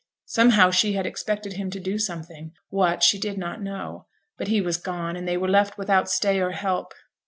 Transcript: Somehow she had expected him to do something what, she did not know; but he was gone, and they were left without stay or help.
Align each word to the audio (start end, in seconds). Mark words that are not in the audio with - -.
Somehow 0.25 0.71
she 0.71 0.93
had 0.93 1.05
expected 1.05 1.53
him 1.53 1.69
to 1.69 1.79
do 1.79 1.99
something 1.99 2.53
what, 2.69 3.03
she 3.03 3.19
did 3.19 3.37
not 3.37 3.61
know; 3.61 4.07
but 4.35 4.47
he 4.47 4.59
was 4.59 4.77
gone, 4.77 5.15
and 5.15 5.27
they 5.27 5.37
were 5.37 5.47
left 5.47 5.77
without 5.77 6.09
stay 6.09 6.39
or 6.39 6.53
help. 6.53 6.95